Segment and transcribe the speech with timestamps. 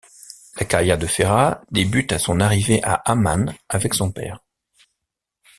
[0.59, 4.39] La carrière de Ferras débute à son arrivée à Amman avec son père.